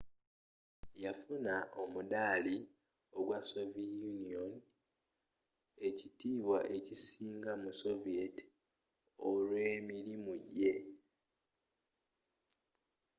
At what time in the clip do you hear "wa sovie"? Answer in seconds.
3.39-3.95